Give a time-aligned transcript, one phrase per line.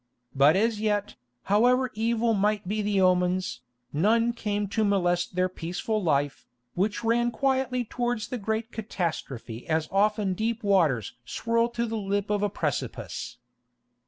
[0.33, 1.13] But as yet,
[1.43, 3.61] however evil might be the omens,
[3.93, 9.87] none came to molest their peaceful life, which ran quietly towards the great catastrophe as
[9.91, 13.37] often deep waters swirl to the lip of a precipice.